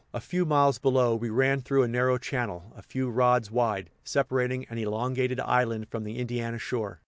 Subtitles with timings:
[0.15, 4.65] A few miles below, we ran through a narrow channel, a few rods wide, separating
[4.65, 6.97] an elongated island from the Indiana shore.